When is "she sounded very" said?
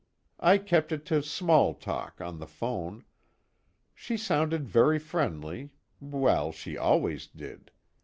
3.93-4.97